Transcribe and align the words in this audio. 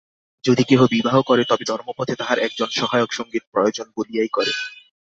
যদি 0.43 0.63
কেহ 0.63 0.81
বিবাহ 0.87 1.15
করে, 1.21 1.43
তবে 1.45 1.63
ধর্মপথে 1.67 2.13
তাহার 2.15 2.37
একজন 2.39 2.69
সহায়ক 2.71 3.09
সঙ্গীর 3.13 3.43
প্রয়োজন 3.51 3.87
বলিয়াই 3.97 4.29
করে। 4.33 4.51